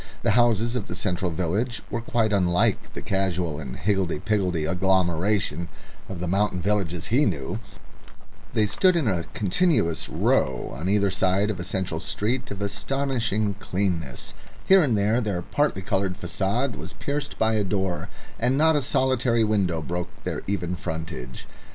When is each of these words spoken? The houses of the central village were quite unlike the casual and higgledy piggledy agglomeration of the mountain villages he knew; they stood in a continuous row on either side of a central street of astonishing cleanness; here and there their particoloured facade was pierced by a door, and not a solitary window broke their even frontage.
The 0.23 0.31
houses 0.31 0.75
of 0.75 0.87
the 0.87 0.95
central 0.95 1.29
village 1.29 1.83
were 1.91 2.01
quite 2.01 2.33
unlike 2.33 2.91
the 2.95 3.03
casual 3.03 3.59
and 3.59 3.75
higgledy 3.77 4.17
piggledy 4.17 4.65
agglomeration 4.65 5.69
of 6.09 6.19
the 6.19 6.27
mountain 6.27 6.59
villages 6.59 7.09
he 7.13 7.23
knew; 7.23 7.59
they 8.55 8.65
stood 8.65 8.95
in 8.95 9.07
a 9.07 9.25
continuous 9.35 10.09
row 10.09 10.71
on 10.73 10.89
either 10.89 11.11
side 11.11 11.51
of 11.51 11.59
a 11.59 11.63
central 11.63 11.99
street 11.99 12.49
of 12.49 12.63
astonishing 12.63 13.53
cleanness; 13.59 14.33
here 14.65 14.81
and 14.81 14.97
there 14.97 15.21
their 15.21 15.43
particoloured 15.43 16.17
facade 16.17 16.75
was 16.77 16.93
pierced 16.93 17.37
by 17.37 17.53
a 17.53 17.63
door, 17.63 18.09
and 18.39 18.57
not 18.57 18.75
a 18.75 18.81
solitary 18.81 19.43
window 19.43 19.83
broke 19.83 20.09
their 20.23 20.41
even 20.47 20.75
frontage. 20.75 21.45